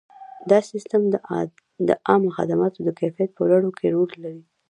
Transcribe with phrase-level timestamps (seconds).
[0.49, 1.01] دا سیستم
[1.89, 4.43] د عامه خدماتو د کیفیت په لوړولو کې رول لري.